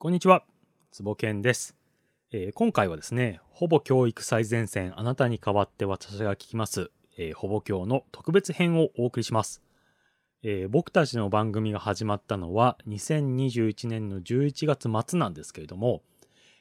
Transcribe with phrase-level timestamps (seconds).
[0.00, 0.44] こんにちは、
[0.92, 1.74] 坪健です、
[2.30, 9.60] えー今回はですね、ほぼ教育最前線あなたに代わって私が聞きます、えーほぼ教の特別編をお送りします、
[10.44, 16.02] えー僕たちの番組が始まったのは2021年の11月末なんですけれども、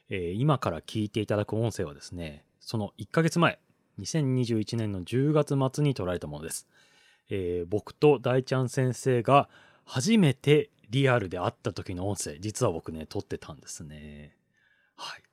[0.09, 3.59] え今から聞いていただく音声はですね、その1ヶ月前、
[3.99, 6.67] 2021年の10月末に撮られたものです。
[7.29, 9.47] え僕と大ちゃん先生が
[9.87, 14.35] 初めてリアルで会った時の音声、実は僕ね、撮ってたんですね。
[14.97, 15.23] はい。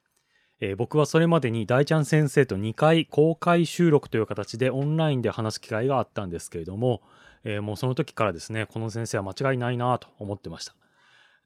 [0.60, 7.02] えー僕はそれまでに大ちゃん先生と2回公開収録という形でオンラインで話す機会があったんですけれども、
[7.42, 10.74] えーもうその時からですね、この先生は間違いないなと思ってました。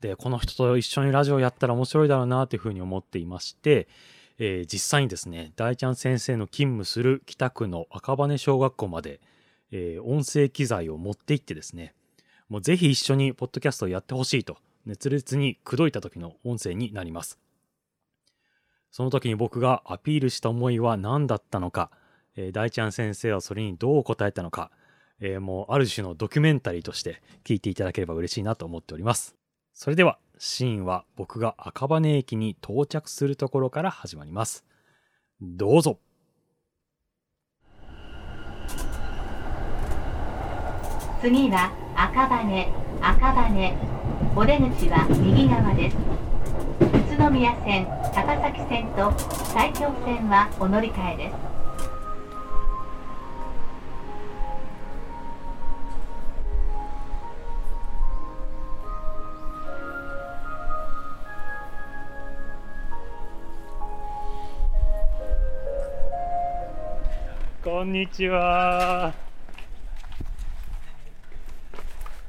[0.00, 3.88] で、この人と一緒にラジオやったら面白いだろうなというふうに思っていまして、
[4.38, 9.20] えー実際にですね、大ちゃん先生の勤務する北区の赤羽小学校まで、
[9.70, 11.94] え音声機材を持って行ってですね、
[12.48, 17.38] もうぜひ一緒にポッドキャストをやってほしいと熱烈に口説いた時の音声になります。
[18.90, 21.90] その時に僕がアピールした思いは何だったのか、
[22.36, 24.70] えー大ちゃん先生はそれにどう答えたのか、
[25.20, 29.34] えーもうある種のドキュメンタリーとして聞いていただければ嬉しいなと思っております。
[29.74, 34.64] それではシーンは僕が赤羽駅に到着するところから始まります。
[35.40, 35.98] どうぞ
[41.20, 43.74] 次は赤羽赤羽。
[44.36, 45.96] お出口は右側です。
[46.80, 49.12] 宇都宮線高崎線と
[49.46, 51.34] 埼京線はお乗り換えです。
[67.64, 69.12] こんにちは。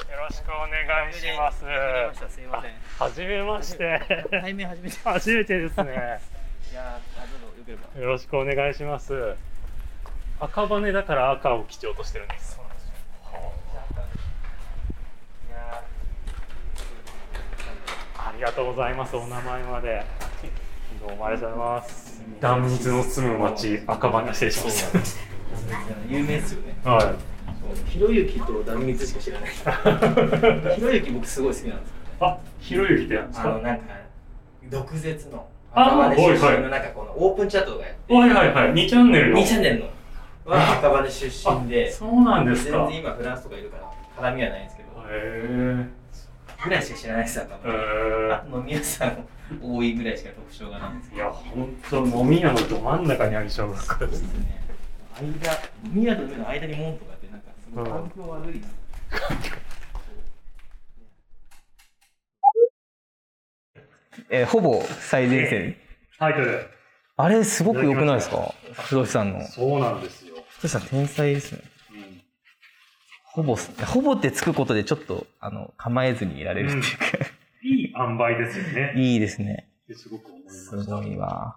[0.09, 1.65] よろしくお願いします。
[1.65, 4.25] はじめまして。
[4.31, 4.95] 対面初めて。
[4.95, 5.91] い初めてですね。
[6.73, 8.01] やー、あどうぞよければ。
[8.01, 9.35] よろしくお願いします。
[10.39, 12.55] 赤羽だから赤を基調としてるんです。
[12.55, 12.93] そうなんですよ。
[15.49, 15.83] いや
[18.17, 19.15] ありがとうございます。
[19.17, 20.05] お名前まで。
[21.01, 22.21] どうもありがとうございます。
[22.39, 25.19] 断蜜の住む町、赤羽失礼します。
[26.07, 26.75] ー有名ですよね。
[26.85, 27.13] は
[27.87, 29.49] ひろゆきと断蜜しか知らない。
[29.49, 29.53] い。
[30.75, 31.95] ひろゆき僕すごい好きなんですよ。
[32.21, 33.27] あ、ひろゆきってや。
[33.33, 33.83] あのなんか
[34.69, 35.47] 毒舌の。
[35.71, 38.13] 赤羽出身のなんかこのオープンチャットがやって。
[38.13, 38.73] はいはいはい。
[38.73, 39.39] 2チャンネルの。
[39.39, 39.85] 2チャンネルの
[40.45, 41.91] は赤羽出身で。
[41.91, 42.77] そうなんですか。
[42.77, 44.89] 全然今フランスとかいるから絡みはないんですけど。
[44.89, 45.85] へえ。
[46.63, 47.71] ぐらいしか知らないです赤へ
[48.29, 48.57] 羽。
[48.57, 49.25] 飲み屋さん
[49.61, 51.23] 多いぐらいしか特徴がないんですけど。
[51.23, 54.21] いや、本当飲み屋のど真ん中にある小学校です。
[54.23, 54.59] ね。
[55.21, 55.57] 間、
[55.91, 57.13] 宮と海の間に門とか
[57.75, 58.67] 環境悪いな。
[64.29, 65.75] えーほぼ最前線。
[66.17, 66.67] タイトル。
[67.17, 68.53] あれ、すごく良くないですか？
[68.73, 69.45] 不動さんの。
[69.47, 70.35] そうなんですよ。
[70.59, 71.61] 不動さん天才ですね。
[71.93, 72.21] うん
[73.31, 76.89] ほぼほぼってつくことでちょっと、あの、構えずにいられるっていうか、
[77.63, 78.93] いい塩梅ですよね。
[78.97, 79.69] いいですね。
[79.93, 80.95] すごく思いすました。
[80.95, 81.55] ごいわ。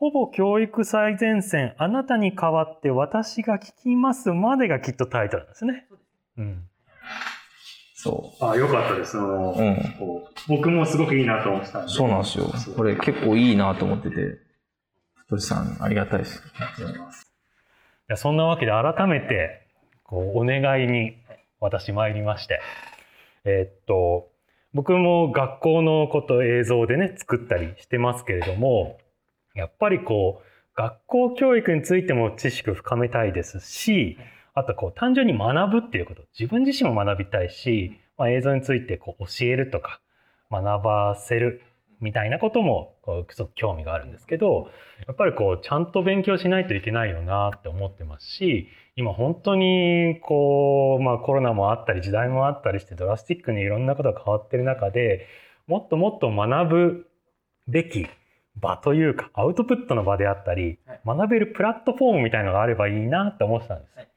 [0.00, 5.86] ほぼ教育最前線、あなたに代わって私が聞きますまでがきっとタイトルなんですね。
[6.38, 6.68] うん。
[7.94, 9.18] そあ、よかったです。
[9.18, 9.60] あのう。
[9.60, 9.94] うん。
[10.48, 11.92] 僕もすごくいいなと思ってたんで。
[11.92, 12.46] そうなんですよ。
[12.74, 14.38] これ結構いいなと思ってて、
[15.28, 16.42] 不動さんありがたいです。
[16.56, 17.30] ありがとうございます。
[18.10, 19.68] いやそんなわけで改めて
[20.02, 21.14] こうお願いに
[21.60, 22.60] 私参りまして
[23.44, 24.30] えーっと
[24.74, 28.98] 僕も学校のことを映像でね作ったりしてますけれども
[29.60, 34.16] やっぱりこう学校教育についても知識を深めたいですし
[34.54, 40.00] あとこう単純に学ぶっていうこと自分自身も学びたいし、まあ、映像についてこう教えるとか
[40.50, 41.62] 学ばせる
[42.00, 42.94] みたいなことも
[43.30, 44.70] すごく興味があるんですけど
[45.06, 55.26] やっぱりこうちゃんと勉強しないといけないよなって思ってますし今本当にこう、まあ、コロナもあったり時代もあったりしてドラスティックにいろんなことが変わってる中で
[55.66, 57.06] もっともっと学ぶ
[57.68, 58.06] べき
[58.56, 61.00] 場というかアウトプットの場であったりはい。
[61.06, 63.96] 学べるプラットフォームみたいのがあればいいなって思ってたんです。
[63.96, 64.08] はい。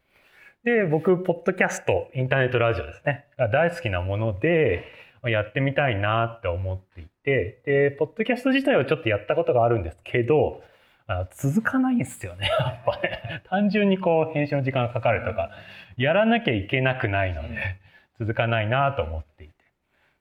[0.64, 3.26] で僕ポッドキャストインターネットラジオですね。
[3.38, 4.86] が大好きなもので
[5.26, 7.62] やってみたいなって思っていて。
[7.66, 10.62] でポッドキャスト自体はちょっとやったことがあるんですけど
[11.08, 12.48] あ続かないんですよね。
[12.48, 13.44] やっぱね。
[13.50, 15.52] 単純にこう編集の時間がかかるとか
[15.98, 17.78] やらなきゃいけなくないので
[18.20, 19.54] 続かないなと思っていて。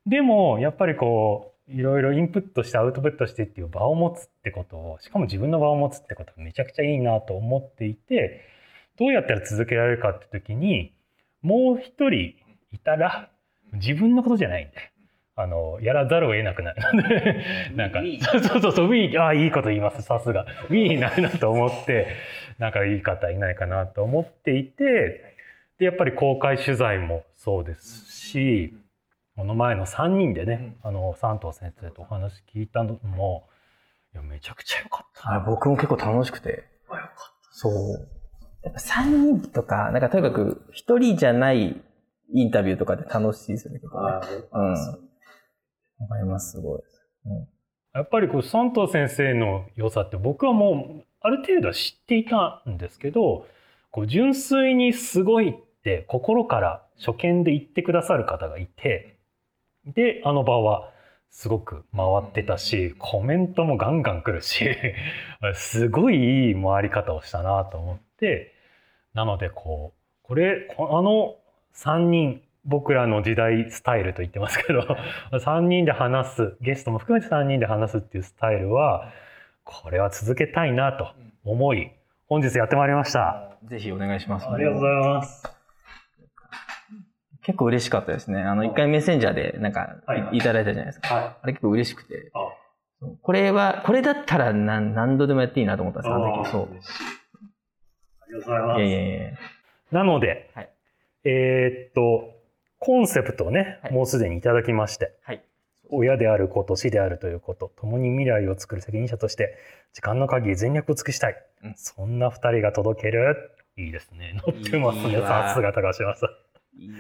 [0.07, 8.43] でもやっぱりこういろいろインプットしてアウトプットしてっていう場を持つってことをしかも自分の場を持つってことがめちゃくちゃいいなと思っていて
[8.99, 10.93] どうやったら続けられるかって時に
[11.41, 12.35] もう一人
[12.73, 13.31] いたら
[13.73, 14.93] 自分のことじゃないんで
[15.35, 20.03] あのやらざるを得なくなるので なんかそうそうそうそう Wii ああいいこと言います。
[20.03, 20.47] さすが。
[20.69, 22.09] Wii になるなと思って
[22.59, 25.37] なんかいい方いないかなと思っていて
[25.79, 28.75] でやっぱり公開取材もそうですし
[29.37, 33.49] この前の3人でね、あの三藤先生とお話聞いたのも
[34.15, 36.65] いやめちゃくちゃ良かったあ僕も結構楽しくて。
[36.91, 37.13] あよかっ
[37.51, 38.09] そう。
[38.63, 41.81] やっぱ3人とか、なんかとにかく1人じゃない
[42.35, 44.21] インタビューとかで楽しいですよね、結構ね。
[44.53, 44.73] うん。
[44.73, 46.81] わかります、すごい。
[47.27, 47.47] うん
[47.93, 53.47] たやっぱりこう三藤先生の良さって僕はもうある程度は知っていたんですけど
[53.91, 59.19] こう純粋にすごいって心から初見で言ってくださる方がいて
[59.87, 60.91] であの場は
[61.31, 64.69] すごく回ってたしコメントもガンガン来るし
[65.55, 68.55] すごいいい回り方をしたなと思って
[69.15, 71.37] なのでこうこれこあの
[71.75, 74.81] 3人僕らの時代スタイルと言ってますけど
[75.33, 79.11] 3人で話すゲストも含めて3人で話すっていうスタイルは
[79.65, 81.09] これは続けたいなと
[81.45, 81.91] 思い
[82.29, 83.59] 本日やってまいりました。
[83.65, 84.49] ぜひお願いします。
[84.49, 85.62] ありがとうございます。
[87.45, 88.41] 結構嬉しかったですね。
[88.41, 90.37] あの、一回メッセンジャーでなんかはいはい。
[90.39, 91.15] いただいたじゃないですか。
[91.15, 92.31] はあれ結構嬉しくて。
[92.35, 92.49] あ。
[93.21, 96.51] これは、これだったら何何度でもやっていいなと思ったんです、あの時。
[96.51, 96.63] そう。
[96.63, 98.81] ありがとうございます。
[98.81, 99.39] いやいやいや
[99.91, 100.71] なので、はい。
[101.25, 102.33] えーっと
[102.79, 103.93] コンセプトをね、はい。
[103.93, 105.45] もうすでにいただきましてはい。
[105.91, 109.57] 親であること死であるということ共に未来を作る責任者として
[109.93, 111.75] 時間の限り全力を尽くしたい、うん。
[111.77, 113.53] そんな二人が届ける。
[113.77, 114.41] いいですね。
[114.47, 115.21] 乗ってますね。
[115.21, 116.31] さすが高島さん。
[116.81, 116.95] いや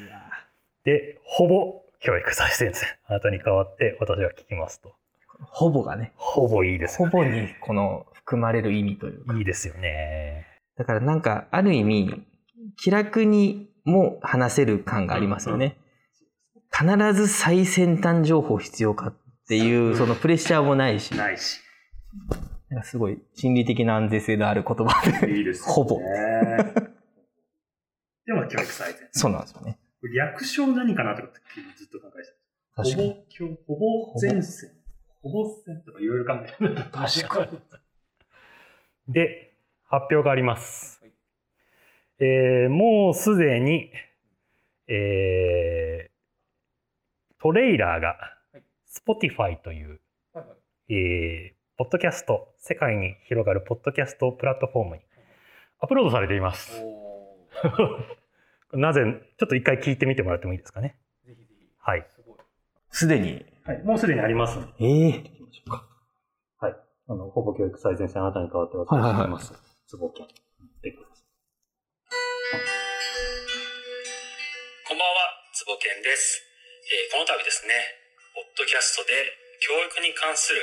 [0.84, 4.94] でほぼ教育再生先生あなたに代わって私が聞きますと。
[5.50, 7.10] ほぼがね、ほぼいいですよね。
[7.10, 9.34] ほぼにこの含まれる意味というか。
[9.36, 10.46] いいですよね。
[10.76, 12.22] だからなんか、ある意味、
[12.76, 15.76] 気楽にも話せる感がありますよね。
[16.72, 19.14] 必ず最先端情報必要かっ
[19.48, 21.60] ていう、そのプレッシャーもないし、ないし。
[22.68, 25.36] なんかすごい心理的な安全性のある言葉で。
[25.36, 25.98] いいです ほぼ。
[28.24, 29.78] でも教育再生そうなんですよね。
[30.08, 31.38] 略称何かなとかって
[31.76, 32.28] ずっと考えて
[32.76, 32.82] た。
[32.82, 33.08] 確かに。
[33.08, 34.70] ほぼ教ほぼ前線
[35.22, 37.58] ほぼ線とかいろいろ考えて確かに。
[39.08, 39.54] で
[39.84, 41.02] 発表があります、
[42.18, 43.90] えーもうすでに、
[44.88, 46.12] えー
[47.40, 48.16] トレーラーが
[48.88, 50.00] Spotify という、
[50.88, 55.02] えーポッドキャスト世界に広がるポッドキャストプラットフォームに
[55.80, 56.70] アップロードされています
[58.72, 59.02] なぜ
[59.38, 60.96] ちょっと一回聞いてみてもらってもいいですかね
[61.78, 62.06] はい、
[62.90, 63.44] すでに。
[63.64, 65.24] はい、もうすでにありますええ
[66.58, 66.76] はい。
[67.08, 69.52] あの、ほぼ教育最前線あなたに代わって私はいはいはいがます。
[69.86, 70.26] つぼけん。
[70.26, 71.26] でください。
[74.88, 75.14] こんばんは、
[75.54, 76.42] つぼけんです。
[76.92, 77.74] えーこの度ですね、
[78.34, 79.14] ポッドキャストで
[79.62, 80.58] 教育に関する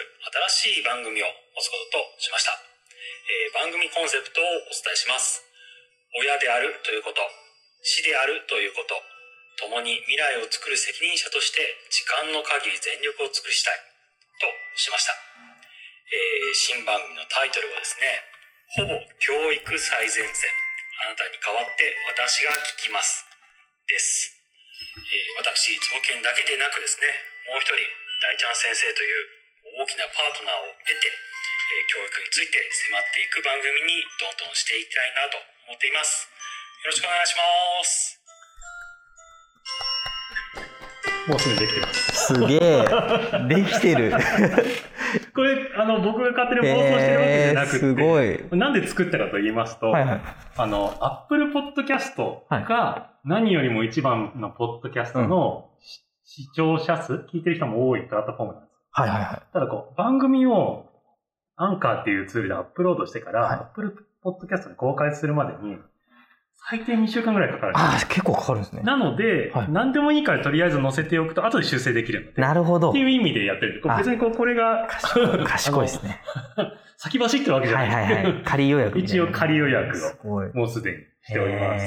[0.49, 1.25] 新しい番組を
[1.55, 2.51] 持つこととしました。
[2.55, 5.43] えー番組コンセプトをお伝えします。
[6.19, 7.21] 親であるということ、
[7.81, 8.95] 死であるということ、
[9.59, 11.59] 共に未来を作る責任者として
[11.91, 13.79] 時間の限り全力を尽くしたい
[14.39, 14.47] と
[14.79, 15.15] しました。
[16.09, 18.23] えー新番組のタイトルはですね、
[18.79, 20.49] ほぼ教育最前線。
[20.99, 23.23] あなたに代わって私が聞きます。
[23.87, 24.31] です。
[24.95, 27.07] えー私、つぼけんだけでなくですね、
[27.47, 27.83] もう一人、
[28.23, 36.28] 大ちゃん先生という大きなパートナーを得て、えー教育について迫っていく番組にどんどんしていきたいなと思っています。
[36.81, 38.23] よろしくお願いします。
[41.27, 42.33] もうすぐできてます。
[42.33, 42.85] すげえ。
[43.49, 44.13] できてる。
[45.35, 48.23] これ、あの、僕が勝手に妄想してるわけじゃなくて、えーすご
[48.55, 48.59] い。
[48.59, 50.21] なんで作ったかと言いますと、はいはい。
[50.55, 58.73] あの、アップルポッドキャストが何よりも一番のポッドキャストのし視聴者数、聞いてる人も多いプラットフォームなんです。
[58.91, 59.41] はいはいはい。
[59.51, 60.85] ただこう、番組を
[61.57, 65.77] アンカーっていうツールでアップロードしてから、はいアップルポッドキャストに公開するまでに、
[66.67, 68.81] 最低2週間ぐらいかかるああ、結構かかるんですね。
[68.83, 72.41] なので、はい何でもいいからとりあえず載せておくと、後で修正できるので。
[72.41, 72.99] なるほどって。
[72.99, 73.81] いう意味でやってる。
[73.97, 76.21] 別にこうこれが、賢い ですね。
[76.97, 78.13] 先走ってるわけじゃはないい。
[78.13, 78.43] はいはい。
[78.43, 78.99] 仮予約。
[78.99, 80.41] 一応仮予約を。
[80.53, 81.85] もうすでにしております。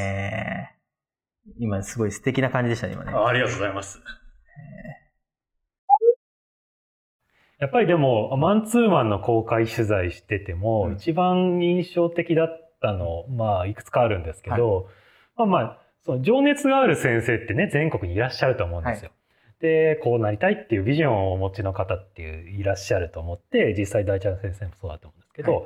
[1.58, 3.12] 今すごい素敵な感じでしたね、今ね。
[3.12, 4.00] あありがとうございます。
[7.58, 14.88] やっぱりでも、マンツーマンの公開取材してても、うん一番印象的だったの、まあ、いくつかあるんですけど、
[15.36, 19.12] まあまあ、その情熱がある先生ってね、全国にいらっしゃると思うんですよ。
[19.60, 25.64] で、こうなりたいっていうビジョンをお持ちの方っていういらっしゃると思って、実際大ちゃん先生もそうだと思うんですけど、はい。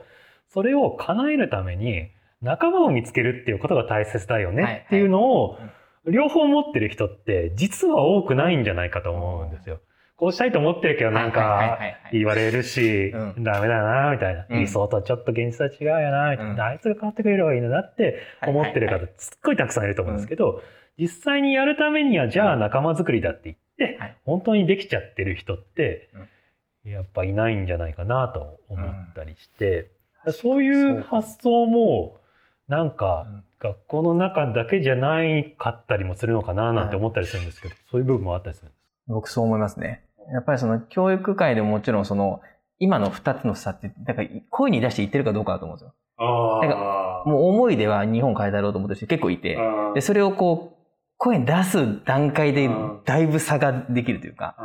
[0.49, 2.11] それを叶えるために
[2.43, 4.57] 仲間を見つけるっていうことが大切だよはい。
[4.57, 6.13] ねっていうのをはい。
[6.13, 9.81] 両方持ってる人って実は多くないんじゃないかと思うんですよ。
[10.17, 11.79] こうしたいと思ってるけどなんか
[12.11, 13.45] 言われるし、うん。
[13.45, 14.61] ダメだなみたいな、うん。
[14.61, 16.61] 理想とちょっと現実は違うよなみたいな、うん。
[16.61, 20.63] あいつが変わってくれればいいのだって思ってる方すっごいたくさんいると思うんですけど、
[20.99, 23.55] 実際にやるためにはじゃあ仲間作りだって言
[23.89, 24.17] って、はい。
[24.25, 26.09] 本当にできちゃってる人って、
[26.85, 29.91] やっぱいないんじゃないかなと思ったりして、
[30.33, 32.21] そういう発想も
[32.69, 33.43] なんかうん。
[33.59, 40.06] 学校の中だけじゃないかったりもするのかななんて思ったりするんですけど、そういう部分もあったりするんです僕そう思いますね。
[40.33, 42.41] やっぱりその教育界でももちろんその
[42.79, 45.95] 今の二つの差って、だから声に出して言ってるかどうかだと思うんですよ。
[46.19, 49.59] あなんかもう思いでは日本変えたろうと思ってる人結構いて、
[49.95, 50.77] でそれをこう
[51.17, 54.57] 声に出す段階でうんだいぶ差ができるというか、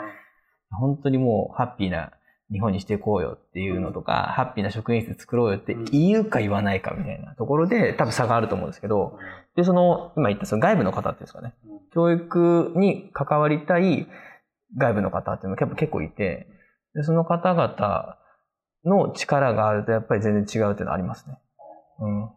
[0.72, 2.12] 本当にもうハッピーな
[2.52, 9.18] 日本にしていこうよっていうのとか、ハッピーな職員室作ろうよって言うか言わないかみたいなところで多分差があると思うんですけど、
[9.56, 11.54] で、その、今言ったその外部の方っていうんですかね、
[11.94, 14.08] 教育に関わりたい
[14.78, 16.48] 外部の方っていうのが結構いて、
[16.94, 18.18] でその方々
[18.86, 21.38] の力があるとやっぱり全然違うっていうのはありますね。
[22.00, 22.30] うん。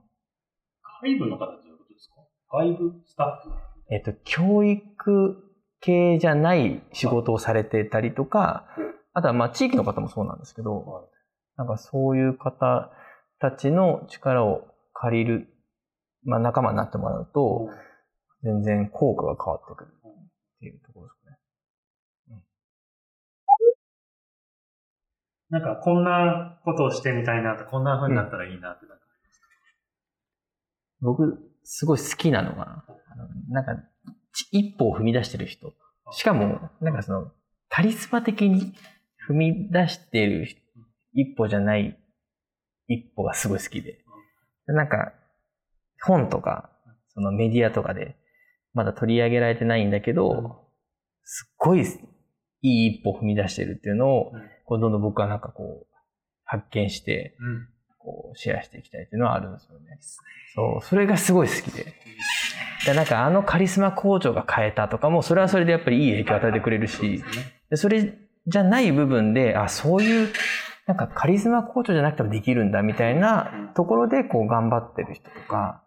[1.03, 2.15] 外部の方っていうことですか？
[2.51, 3.55] 外部スタッフ？
[3.91, 5.37] えっと、教育
[5.81, 8.67] 系じゃない仕事をされてたりとか、
[9.13, 11.11] あとはまあ地域の方もそうなんですけど、
[11.57, 12.91] なんかそういう方
[13.41, 15.49] たちの力を借りる、
[16.25, 17.69] まあ仲間になってもらうと、
[18.43, 20.03] 全然効果が変わってくるっ
[20.61, 21.24] ていうところです
[25.55, 29.05] なんかこんなことをしてみたいなと、こんな風になったらいいなってなんか
[31.01, 33.77] 僕、すごい好きなのが、あのなんか、
[34.33, 35.73] ち一歩を踏み出してる人。
[36.11, 37.31] しかも、なんかその、
[37.69, 38.75] カリスマ的に
[39.29, 40.49] 踏み出してる
[41.13, 41.97] 一歩じゃない
[42.89, 44.01] 一歩がすごい好きで。
[44.67, 45.13] でなんか、
[46.03, 46.71] 本とか、
[47.11, 48.17] そのメディアとかで、
[48.73, 50.67] まだ取り上げられてないんだけど、
[51.23, 51.85] すっごいい
[52.63, 54.33] い一歩を踏み出してるっていうのを、
[54.65, 55.95] こうどんどん僕はなんかこう、
[56.45, 57.37] 発見して、
[57.99, 59.99] こう、シェアしていきたいっていうのはあるんですよね。
[60.55, 61.95] そう、それがすごい好きで。
[62.87, 67.25] でなんかあのカリスマ校長が変えたとかも、それはそれでやっぱりいい影響を与えてくれるし、
[67.71, 68.15] でそれ
[68.47, 70.29] じゃない部分で、あ、そういう、
[70.87, 75.83] なんかカリスマ校長じゃなくてもできるんだみたいなところでこう頑張ってる人とか、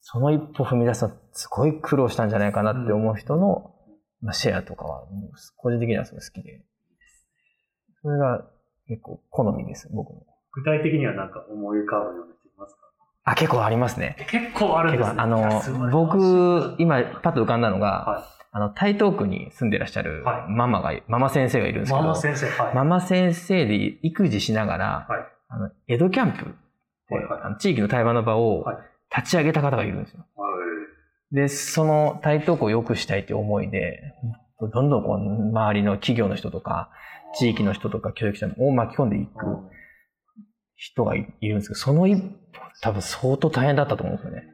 [0.00, 3.74] その一歩踏み出すのすごい苦労したんじゃないかなって思う人の、
[4.22, 5.04] まあ、シェアとかは、
[5.56, 6.62] 個人的にはすごい好きで。
[8.06, 8.44] それが
[8.86, 10.24] 結構好みです、僕も。
[10.52, 12.80] 具体的にはなんか思い浮かぶような人いますか？
[13.24, 14.16] あ、結構ありますね。
[14.30, 15.16] 結構あるんですね。
[15.18, 22.74] あの僕、今パッと浮かんだのが、はあの、台東区に住んでらっしゃるはいママが、ママ先生がいるんですけど、ママ先生、はい。
[22.76, 26.44] ママ先生で育児しながら、はいあの、江戸キャンプ
[27.12, 28.76] はいはいあの地域の対話の場をはい
[29.16, 30.26] 立ち上げた方がいるんですよ。
[31.32, 34.14] で、その台東区を良くしたいという思いで、
[34.60, 36.90] どんどんこう、周りの企業の人とか、
[37.38, 39.32] 地域の人とか教育者を巻き込んでいく
[40.76, 42.30] 人がいいるんですけど、その一歩、
[42.80, 44.44] 多分相当大変だったと思うんですよね。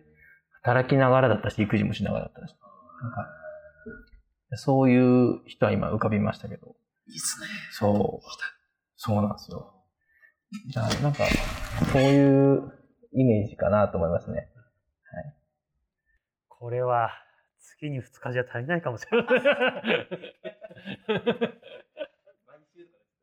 [0.62, 2.56] 働きながらだったし、育児もしながらだったし。
[3.02, 3.28] なんか、
[4.56, 6.74] そういう人は今浮かびましたけど。
[7.06, 7.46] いいですね。
[7.72, 8.26] そう。
[8.96, 9.72] そうなんですよ。
[10.68, 11.24] じゃあ、なんか、
[11.92, 12.72] そういう
[13.12, 14.48] イメージかなと思いますね。
[16.62, 17.10] これは、
[17.82, 19.26] 月に2日じゃ足りないかもしれない。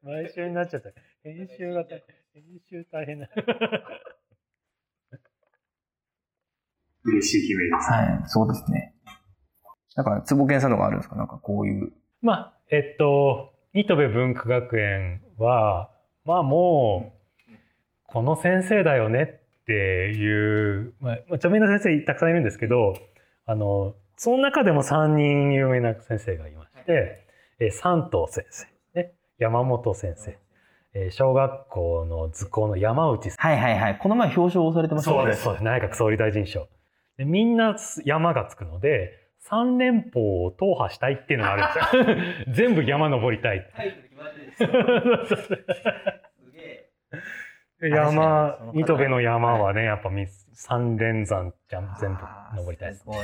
[0.03, 0.89] 毎週になっちゃった。
[1.23, 3.29] 編集が大編集大変だ。
[7.05, 7.91] 嬉しい悲鳴です。
[7.91, 8.93] はい、そうですね。
[9.95, 11.15] なんか、坪健さんのがあるんですか？
[11.15, 11.91] なんかこういう。
[12.21, 15.89] まあ、えっと、糸部文化学園は、
[16.25, 17.13] まあも
[17.49, 17.53] う、
[18.07, 19.73] この先生だよねって
[20.11, 22.93] いう、まあ、まあ著名な先生たくさんいるんですけど、
[23.45, 27.25] あの、その中でも3人有名な先生がいまして、
[27.59, 30.37] えー山東先生、ね、山本先生、
[30.93, 33.41] えー小学校の図工の山内先生。
[33.41, 33.97] はいはいはい。
[33.97, 35.63] この前表彰されてましたそうです、そうです。
[35.63, 36.67] 内閣総理大臣賞。
[37.17, 42.53] でみんな山がつくので、三連邦を踏破したいっていうのがあるんですよ。
[42.67, 43.71] 全部山登りたい。
[43.73, 45.39] タイトル決まってるんですよ。
[45.39, 47.87] すげえ。
[47.87, 52.19] 山確かにその方糸部の山はね、やっぱみ三連山じゃん全部
[52.57, 53.03] 登りたいです。
[53.03, 53.17] すごい。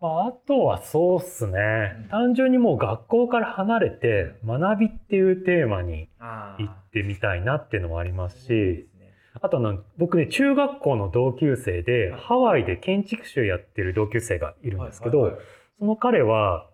[0.00, 2.06] まあ、あとはそうっすね。
[2.10, 8.88] 単純にもう学校から離れて学びっていうテーマに行ってみたいなっていうのもありますし、
[9.34, 15.38] あとあの僕ね中学校の同級生でハワイで建築士をやってる同級生がいるんですけど、
[15.78, 16.66] その彼は、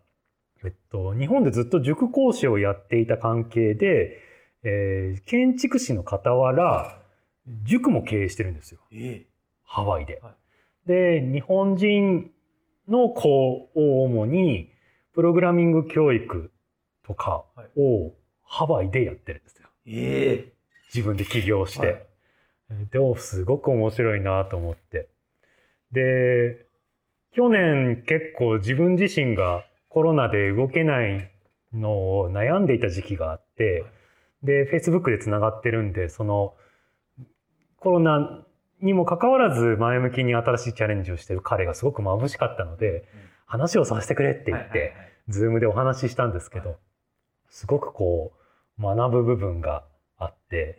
[0.64, 4.20] えっと、日本でずっと塾講師をやっていた関係で、
[4.62, 6.98] えー建築士の傍ら
[7.64, 8.80] 塾も経営してるんですよ。
[9.64, 10.20] ハワイで。
[10.22, 10.34] は
[10.86, 12.30] で日本人
[12.88, 14.70] の子を主に
[15.14, 16.52] プログラミング教育
[17.04, 17.44] とか
[17.76, 18.12] を
[18.42, 19.68] ハワイでやってるんですよ。
[19.86, 20.52] ええ
[20.94, 21.86] 自分で起業して。
[21.86, 22.06] はい
[22.90, 25.08] でもすごく面白いなと思って。
[25.92, 26.66] で、
[27.32, 31.30] 去年結構自分自身がコロナで動けない
[31.72, 33.84] のを悩んでいた時期があって、
[34.42, 36.54] で、Facebook でつながってるんで、その
[37.78, 38.44] コロナ
[38.86, 43.04] にもかかわらず前向きに新しいチャレンジをしてる彼がすごく眩しかったので、
[43.44, 44.94] 話をさせてくれって言って、
[45.28, 46.76] ズームでお話ししたんですけど、
[47.50, 48.32] すごくこ
[48.78, 49.84] う、学ぶ部分が
[50.16, 50.78] あって、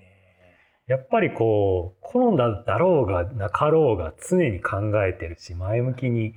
[0.87, 6.33] やっぱりこう、コロナだろうがなかろうが常に考えてるし、前向きに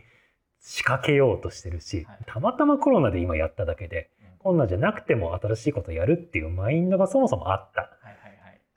[0.61, 4.11] 仕掛けようとしてるしはい、たまたまコロナで今やっただけで、
[4.41, 7.91] コロナじゃなくても新しいことやるっていうマインドがそもそもあった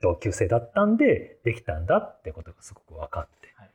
[0.04, 3.70] 同級生だったんで、できたんだってことがすごく分かってはい。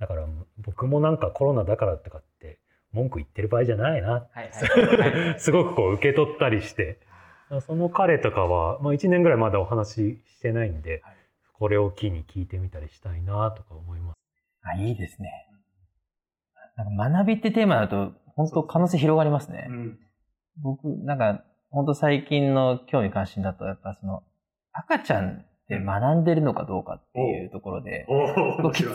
[0.00, 0.26] だから
[0.58, 2.58] 僕もなんかコロナだからとかって
[2.92, 4.28] 文句言ってる場合じゃないな
[5.38, 6.98] すごくこう受け取ったりして、
[7.66, 11.16] その彼とかは、まあ1年ぐらいまだお話ししてないんで、はい
[11.62, 14.16] これを機に聞いてみたりしたいなとか思います。
[14.64, 15.30] あ、いいですね。
[16.76, 19.68] なんか学びってテーマだと、本当可能性広がりますね。
[19.70, 19.98] うん
[20.60, 24.24] 僕、なんか、本当最近の興味関心だと、やっぱその、
[24.72, 28.06] 赤ちゃんって学んでるのかどうかっていうところで、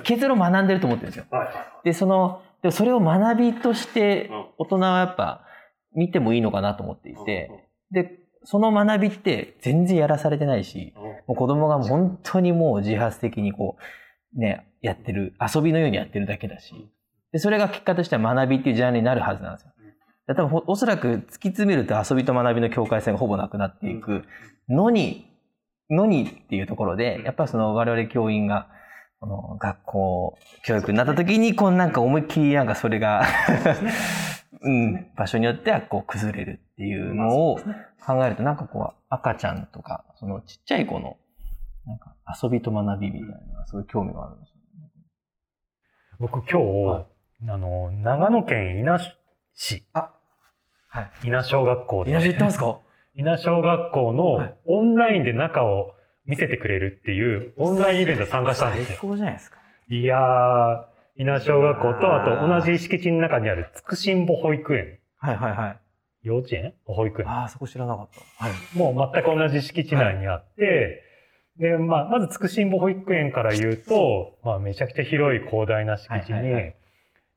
[0.03, 1.25] 結論学んでると思ってるんですよ。
[1.31, 5.45] はいはいで、その、でもそれを学びとしてうん、大人はやっぱ
[5.95, 7.49] 見てもいいのかなと思っていて、
[7.91, 10.93] で、その学びって全然やらされてないし、
[11.27, 13.77] もう子供が本当にもう自発的にこ
[14.35, 16.73] う、ね、やってる、遊びのようにやってるだけだし、
[17.31, 19.71] で、それが結果としては学びっていうジャンルになるはずなんですよ。
[20.27, 24.23] 多分ほおそらく突き詰めると遊びと学びの境界線がほぼなくなっていく
[24.67, 25.26] のに、
[25.89, 28.67] のにっていうところで、やっぱりその我々教員が、
[29.19, 33.23] この学校教育になった時に、こうなんか思いっきりなんかそれが、
[34.61, 37.57] うん、場所によってはこう崩れるっていうのを
[38.05, 41.17] 考えると、なんかこう赤ちゃんとか、そのちっちゃい子の、
[41.85, 44.61] なんか遊びと学びみたいな、そういう興味があるんですよね。
[46.19, 47.05] 僕今日、
[47.49, 48.99] あの、長野県伊那
[49.55, 50.11] 市、あ、
[50.89, 51.11] はい。
[51.25, 52.79] 伊那小学校で、いらっしゃってますか？
[53.17, 58.99] 伊那小学校のはいオンラインで中を見せてくれるっていうオンラインイベント参加したんです最よ。
[59.01, 59.57] 高じゃないですか。
[59.89, 60.85] いやー、
[61.17, 65.79] 伊那小学校と、あと同じ敷地の中にあるつくしんぼ保育園、はいはいはい。
[66.23, 66.73] 幼稚園？
[66.85, 67.29] 保育園。
[67.29, 68.45] ああ、そこ知らなかった。
[68.45, 68.77] はい。
[68.77, 71.03] もう全く同じ敷地内にあって、
[71.57, 76.75] で、まあ、まずつくしんぼ保育園から言うと、まあ、めちゃくちゃ広い広大な敷地に、はいはいはい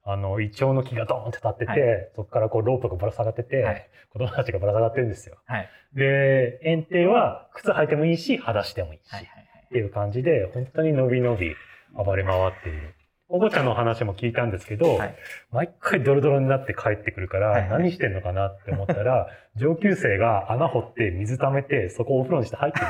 [0.04, 5.36] あの、イチョウの木がドーンって立ってて、はそこからこうロープがぶら下がってて、はい子供たちがぶら下がってるんですよ。
[5.46, 5.68] はい。
[5.94, 11.54] で、園庭は靴履いてもいいし、裸足でもいいし、っていう感じで、本当にのびのび
[11.94, 12.94] 暴れ回っている。
[13.32, 15.16] お子ちゃんの話も聞いたんですけど、はい
[15.52, 22.86] 毎回ドロドロになって帰ってくるから、はいはい何してんのかなって思ったら、 上級生が穴掘って水溜めて、そこをお風呂にして入ってる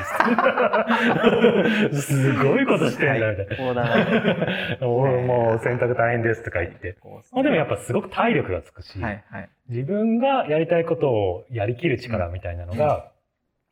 [1.89, 2.01] んです
[2.33, 3.73] すごいことしてんだ、みたいな。
[3.73, 3.83] な。
[4.87, 6.97] 俺もう洗濯大変ですとか言って。
[7.31, 9.49] まあでもやっぱすごく体力がつくし、はいはい。
[9.69, 13.11] 自分がやりたいことをやりきる力みたいなのが、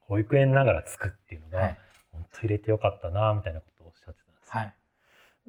[0.01, 1.77] 保育園ながらつくっていうのが、はい
[2.11, 4.51] 本当入れてよかったな、みたいなことをおっしゃってたんです。
[4.51, 4.73] はい。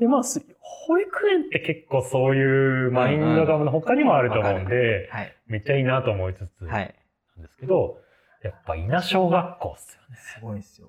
[0.00, 5.36] で、まあ、す保育園って結構そういうマインドが他にもあると思うんで、はい。
[5.46, 6.94] めっちゃいいなと思いつつ、はい。
[7.36, 7.98] なんですけど、
[8.42, 10.16] やっぱ伊那小学校っすよね。
[10.16, 10.88] すごいですよ。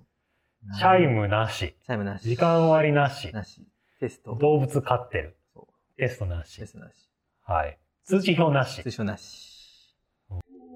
[0.80, 2.30] チャイムなし、チャイムなし。
[2.30, 3.62] 時間割なし、なし。
[4.00, 4.36] テスト。
[4.36, 7.10] 動物飼ってる、そうテストなしテ、ストなし。
[7.44, 7.78] はい。
[8.06, 8.92] 通知表なし通。
[8.92, 9.94] 称なし。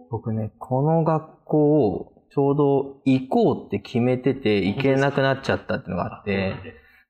[0.10, 6.56] 僕ね、この学校をちょうど行こうって決めてて行けなくなっちゃったっていうのがあって、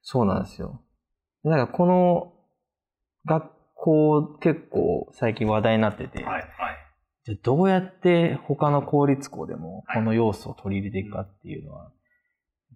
[0.04, 0.82] そうなんですよ。
[1.50, 2.34] なんかこの
[3.26, 6.46] 学校結構最近話題になってて、はいはい
[7.26, 11.92] じゃあどうやって他の公立校でもこの要素を取り入れていくかっていうのは、やっ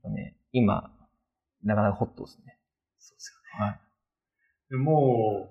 [0.01, 0.89] ぱね、今、
[1.63, 2.57] なかなかホットですね。
[2.97, 3.65] そうですよね。
[3.67, 3.79] はい。
[4.71, 5.49] でも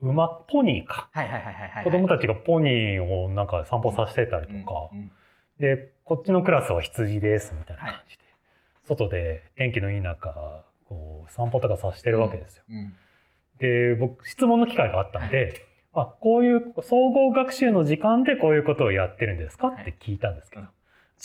[0.00, 1.08] う、馬、ポニーか。
[1.12, 1.84] はいはいはいはいはい。
[1.84, 5.12] 子供たちがポニーをなんか散歩させてたりとか、うんうん
[5.60, 8.22] で、こっちのクラスは羊ですみたいな感じで、
[8.88, 12.64] 外で天気のいい中、こう散歩とかさせてるわけですよ。
[12.68, 12.92] うん
[13.58, 15.52] で、僕、質問の機会があったんで、
[15.92, 19.68] あ、こういう総合学習の時間でこういうことをやってるんですか？
[19.68, 20.62] って聞いたんですけど、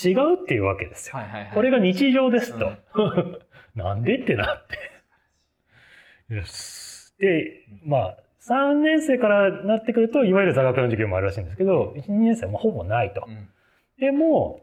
[0.10, 1.16] 違うっていうわけですよ。
[1.16, 1.54] はいはいはい。
[1.54, 2.74] これが日常ですと。
[3.76, 4.68] なんでってなっ
[6.28, 6.34] て。
[6.36, 13.32] よしで、まあ、3年生からなってくると、いわゆる座学の授業もあるらしいんですけど、1、2年生はまあほぼないとう。
[13.32, 13.48] ん
[13.98, 14.62] でも、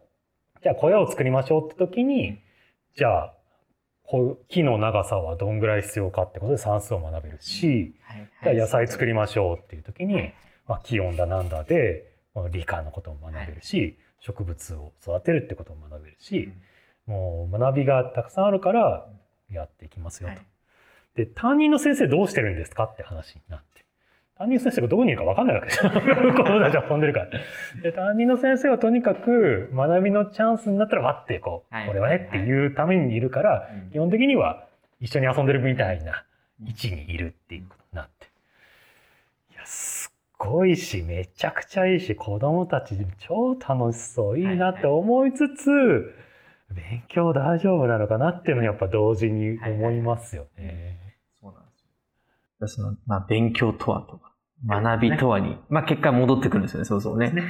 [0.63, 2.39] じゃあ小屋を作りましょうって時に、
[2.97, 3.35] じゃあ、
[4.05, 10.33] 木の長さはどんぐらい必要かってことで算数を学べるし、はいじゃあ野菜作りりましょうっていう時に、
[10.67, 16.53] まあ、気温だなんだで、まあ理科のことも学べるし、植物を育てるってことも学べるし、
[17.07, 19.07] もう学びがたくさんあるから
[19.51, 20.35] やっていきますよと。
[20.35, 20.47] はい
[21.15, 23.72] で、担任の先生どうしてるんですかって話になって。
[24.43, 25.91] 担任の先生がどこにいるか分かんないわけですよ。
[25.93, 26.01] 子
[26.45, 27.31] 供たちは遊んでるから。
[27.83, 34.67] で、担任の先生はとにかく学びのチャンスになったらわってこう、はいこれはねっていうためにいるから、基本的には
[35.01, 36.25] 一緒に遊んでるみたいな
[36.67, 38.27] 位置にいるっていうことになって。
[39.53, 45.71] いや、すっごいし、めちゃくちゃいいし、子供たち超楽しそう、いいなって思いつつ、
[46.75, 50.99] 勉強大丈夫なのかなっていうのをやっぱ同時に思いますよね。
[51.41, 51.71] そうなんで
[52.67, 52.87] すよ。
[52.87, 54.32] その、まあ、勉強とはとか、
[54.67, 57.31] 学びとはに、まあ、結果戻ってくるんですよね、そうそうね。
[57.31, 57.43] ね。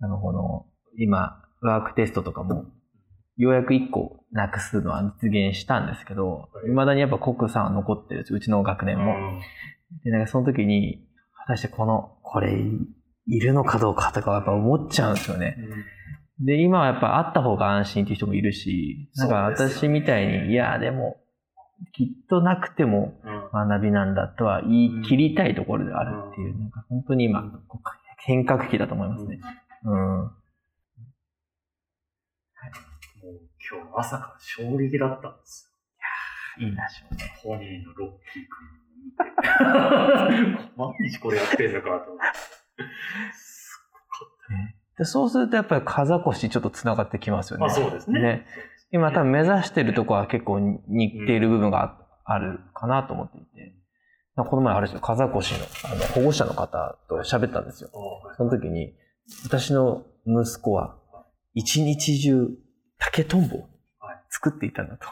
[0.00, 0.66] あの、この、
[0.98, 2.66] 今、ワークテストとかも、
[3.36, 9.14] ようやく一個なくすのは実現したんですけど、未だにやっぱ国産は残ってるんですうちの学年も。
[10.04, 11.06] で、なんかその時に、
[11.46, 12.56] 果たしてこの、これ、
[13.28, 15.56] いるのかどうかとかはやっぱ思っちゃうんですよね。
[16.40, 21.16] で、今はやっぱあった方が安心っていう人もいるし、なんか私みたいに、いや、でも、
[21.92, 23.20] きっとなくても
[23.52, 27.44] 学びなんだとは言い切りたいところであるっていう、なんか本当に今、
[28.18, 29.40] 変革期だと思いますね。
[29.84, 29.92] うん。
[29.92, 30.32] も
[33.32, 35.70] う今日朝から衝撃だったんです
[36.58, 37.24] いいなしょうね。
[37.24, 37.30] よ。
[37.42, 40.70] ポニーのロッキー君を見て。
[40.76, 42.26] 毎日これやってんのかと思って。
[43.34, 44.76] すごかったね。
[44.98, 47.66] でそうするとやっぱり風越ちょっと繋がってきますよね。
[47.66, 48.20] まあそうですね。
[48.20, 48.46] ね
[48.92, 53.74] 今多分目指してるとこは結構似ている部分がああるかなと思っていて。
[54.36, 55.40] この前あれですよ、風越の
[55.84, 57.90] あの保護者の方と喋ったんですよ。
[58.36, 58.92] その時に、
[59.44, 60.98] 私の息子は
[61.54, 62.50] 一日中
[62.98, 63.68] 竹とんぼを
[64.28, 65.06] 作っていたんだと。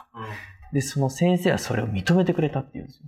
[0.73, 3.05] で、その先生はそれを認めてくれたっていうんですよ。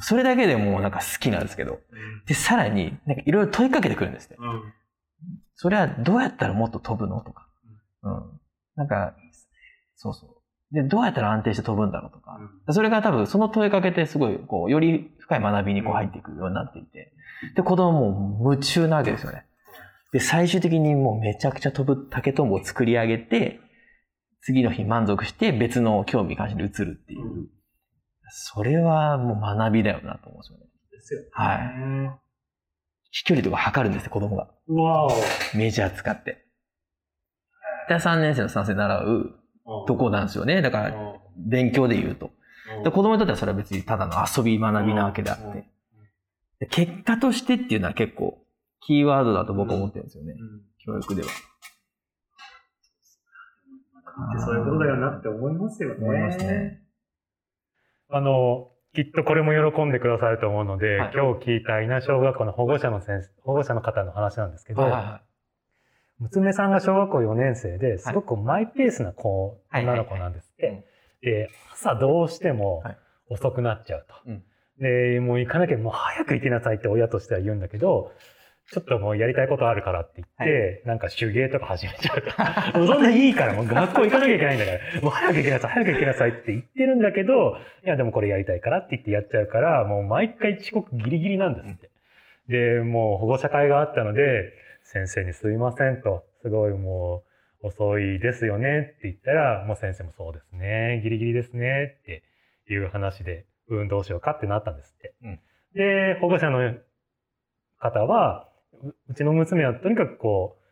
[0.00, 1.78] それだけでもうなんか好きなんですけど。
[2.26, 4.36] で、さらに、なんかいろいろ問いかけてくるんですって。
[4.38, 4.72] うん
[5.56, 7.48] それはどうやったらもっと飛ぶのとか。
[8.02, 8.40] うん。
[8.76, 9.14] なんか、
[9.96, 10.74] そうそう。
[10.74, 12.38] で、どうやったら安定して飛ぶんだろうとか。
[12.70, 17.12] それが多分その問いかけてすごい、こう、より深い学びにこう入っていくようになっていて。
[17.54, 19.44] で、子供も夢中なわけですよね。
[20.12, 23.60] で、最終的にもうめちゃくちゃ飛ぶ竹とんぼを作り上げて、
[24.40, 27.48] 次の日満足して別の興味関心に移るっていう。
[28.28, 30.66] それはもう学びだよなと思うんですよね。
[30.92, 31.20] ですよ。
[31.32, 32.26] はい。
[33.10, 34.48] 飛距離とか測るんですよ、子供が。
[34.68, 35.08] うわ
[35.54, 36.44] メジャー使って。
[37.88, 39.45] で、3年生の算数習うお。
[39.86, 40.62] とこなんですよね。
[40.62, 42.30] だから、うん勉強で言うと。
[42.82, 45.68] で子供にとってはそれは別にただの遊び学びなわけであっうんて。
[46.60, 48.42] で結果としてっていうのは結構、
[48.80, 50.32] キーワードだと僕は思ってるんですよね。
[50.32, 51.28] うん教育では。
[54.38, 55.96] そういうことだよなって思いますよね。
[56.00, 56.80] 思いますね。
[58.08, 65.22] あの、きっとこれも喜んでくださると思うので、はい今日聞いた稲小学校の保護者の先生、保護者の方の話なんですけど、はいはいは
[66.20, 70.68] 娘さんが小学校4年生ですごくマイペースな子、はい女の子なんですって。
[70.68, 70.84] うん
[71.22, 72.96] で、朝どうしてもはい
[73.28, 74.14] 遅くなっちゃうと。
[74.26, 74.42] うん
[74.78, 78.12] で、もう行かなきゃもう早く行きなさいって親としては言うんだけど、
[78.72, 82.78] ちょっともうやりたいことあるからって言って、なんか手芸とか始めちゃうと。
[82.78, 91.88] もうそんないいから、もう学校行かなきゃいけないんだから、もう早く行きなさい、早く行きなさいって言ってるんだけど、いやでもこれやりたいからって言ってやっちゃうから、もう毎回遅刻ギリギリなんですって。
[92.48, 94.52] で、もう保護者会があったので、
[94.92, 97.24] 先生にすいませんと、すごいも
[97.62, 98.94] う遅いですよね。
[98.96, 101.98] って言ったら、もう先生もそうですね、ギリギリですね。
[102.02, 102.22] って
[102.68, 105.14] いう話で、うん、どうしようかってなったんですって。
[105.22, 105.40] うん。
[105.74, 106.74] で、保護者の
[107.78, 108.48] 方は、
[108.82, 110.62] ううちの娘はとにかくこう、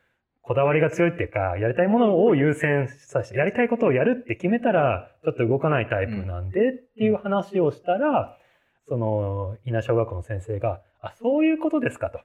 [0.43, 8.37] こだわりが強いっていうか、やりたいものを優先させて、やりたいことをやるって決めたら、ちょっと動かないタイプなんでっていう話をしたら、
[8.87, 12.21] その、稲小学校の先生が、あ、そういうことですかと。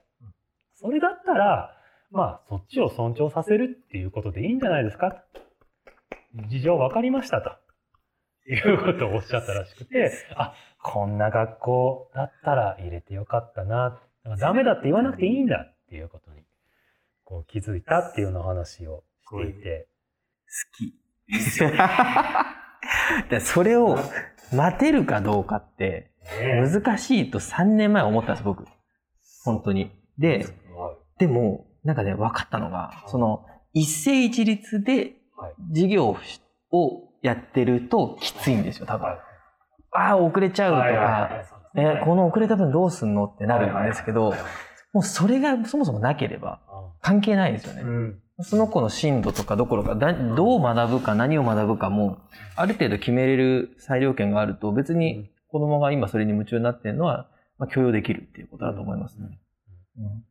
[0.75, 1.75] それだったら、
[2.12, 5.24] まあ、そっちを尊重させるっていうことでいいんじゃないですか
[6.50, 7.52] 事情分かりましたと。
[8.52, 14.00] いうことをおっしゃったらしくて、あ、こんな学校だったら入れてよかったな。
[14.26, 16.41] だダメだって言わなくていいんだっていうことに、
[17.24, 19.88] こう気づいたっていうような話をしていて。
[20.48, 20.95] 好き。
[23.30, 23.98] でそれを
[24.52, 26.10] 待てるかどうかって
[26.41, 28.65] 難しいと3年前思ったんです、僕。
[29.45, 29.91] 本当に。
[30.17, 30.48] で、
[31.19, 35.54] でも、なんかね、分かったのが、その、一斉一律ではい。
[35.70, 36.18] 授業
[36.72, 39.08] をやってるときついんですよ、多分。
[39.08, 39.20] あ
[39.92, 41.30] あ、遅れちゃうとか、
[41.76, 44.34] え、この遅れた分どうすんのってなるんですけど、
[44.94, 46.60] もうそれがそもそもなければ
[47.02, 47.82] 関係ないんですよね。
[47.84, 48.20] うん。
[48.42, 52.20] その子の進度とかどころか、だどう学ぶか何を学ぶかも、
[52.56, 59.39] ある程度決めれる裁量権があると、別に子供が今それに夢中になってるのは、まあ、許容できるっていうことだと思いますね。
[59.98, 60.24] うん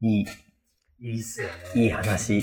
[0.00, 0.26] いい。
[1.00, 1.82] いいっすよね。
[1.82, 2.42] いい話。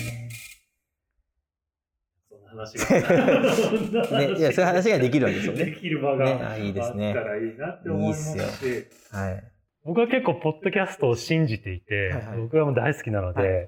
[2.29, 4.19] そんな話が。
[4.19, 5.71] ね、いや、そういう話ができるわけですよでね。
[5.73, 8.49] きる場がねあいいですねあったらいいなって思いますいいっ
[8.83, 8.87] し。
[9.11, 9.43] はい。
[9.83, 13.67] 僕は結構、ポッドキャストを信じていて、はいはい僕はもう大好きなので、は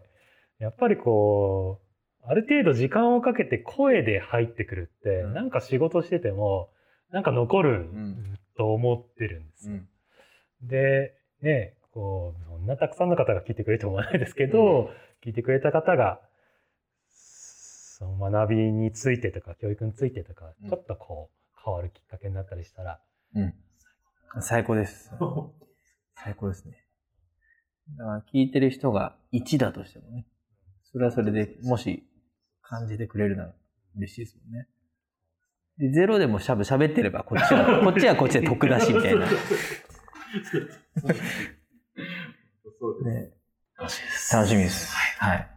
[0.60, 6.72] やっぱりこう、ある程度時間をかけて声で入ってくるって、うんなんか仕事してても、
[7.12, 9.80] なんか残るんと思ってるんですよ。
[10.64, 14.92] で、ね、こう、そんなたくさんの方が聞いてくれると思わないですけど、
[15.26, 16.22] 聞いてくれた方が、
[17.10, 23.02] その学びについてとか、教育についてとか、うんちょっとこう、変わるきっかけになったりしたら、
[23.34, 23.56] うん。
[24.42, 25.12] 最高です。
[26.14, 26.86] 最高ですね。
[27.98, 30.28] だから聞いてる人が1だとしてもね、
[30.84, 32.08] それはそれでもし
[32.62, 33.56] 感じてくれるなら
[33.96, 34.68] 嬉しいですもんね。
[35.80, 39.26] で、ゼロでもしゃべ喋ってれば、こっちは、 こっちはこっちで得だし、みたいな。
[43.04, 43.32] ね。
[43.78, 44.36] そうです。
[44.36, 44.94] 楽しみです。
[45.20, 45.57] はい。